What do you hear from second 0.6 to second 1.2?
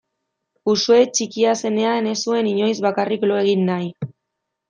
Uxue